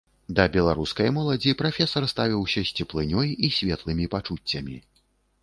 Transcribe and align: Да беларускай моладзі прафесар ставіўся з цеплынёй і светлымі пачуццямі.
Да 0.37 0.43
беларускай 0.53 1.11
моладзі 1.17 1.53
прафесар 1.59 2.07
ставіўся 2.13 2.65
з 2.71 2.81
цеплынёй 2.81 3.31
і 3.49 3.53
светлымі 3.59 4.11
пачуццямі. 4.17 4.77